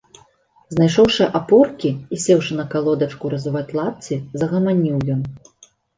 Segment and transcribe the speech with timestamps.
[0.75, 5.21] Знайшоўшы апоркі і сеўшы на калодачку разуваць лапці, загаманіў ён.